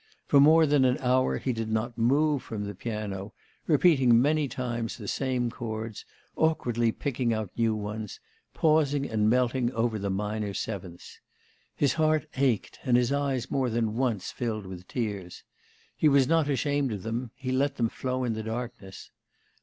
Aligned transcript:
For 0.25 0.39
more 0.39 0.65
than 0.65 0.83
an 0.83 0.97
hour, 0.99 1.37
he 1.37 1.53
did 1.53 1.69
not 1.71 1.95
move 1.95 2.41
from 2.41 2.63
the 2.65 2.73
piano, 2.73 3.33
repeating 3.67 4.19
many 4.19 4.47
times 4.47 4.97
the 4.97 5.07
same 5.07 5.51
chords, 5.51 6.05
awkwardly 6.35 6.91
picking 6.91 7.33
out 7.35 7.51
new 7.55 7.75
ones, 7.75 8.19
pausing 8.55 9.07
and 9.07 9.29
melting 9.29 9.71
over 9.73 9.99
the 9.99 10.09
minor 10.09 10.55
sevenths. 10.55 11.19
His 11.75 11.93
heart 11.93 12.25
ached, 12.35 12.79
and 12.83 12.97
his 12.97 13.11
eyes 13.11 13.51
more 13.51 13.69
than 13.69 13.95
once 13.95 14.31
filled 14.31 14.65
with 14.65 14.87
tears. 14.87 15.43
He 15.95 16.09
was 16.09 16.27
not 16.27 16.49
ashamed 16.49 16.91
of 16.93 17.03
them; 17.03 17.29
he 17.35 17.51
let 17.51 17.75
them 17.75 17.87
flow 17.89 18.23
in 18.23 18.33
the 18.33 18.41
darkness. 18.41 19.11